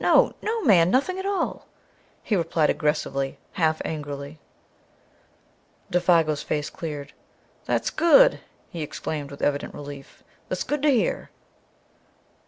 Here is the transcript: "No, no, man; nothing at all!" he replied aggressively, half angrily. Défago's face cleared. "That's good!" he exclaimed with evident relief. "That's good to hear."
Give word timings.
"No, 0.00 0.34
no, 0.42 0.62
man; 0.62 0.92
nothing 0.92 1.18
at 1.18 1.26
all!" 1.26 1.66
he 2.22 2.36
replied 2.36 2.70
aggressively, 2.70 3.36
half 3.54 3.82
angrily. 3.84 4.38
Défago's 5.90 6.44
face 6.44 6.70
cleared. 6.70 7.12
"That's 7.64 7.90
good!" 7.90 8.38
he 8.68 8.80
exclaimed 8.82 9.28
with 9.28 9.42
evident 9.42 9.74
relief. 9.74 10.22
"That's 10.48 10.62
good 10.62 10.82
to 10.82 10.90
hear." 10.90 11.30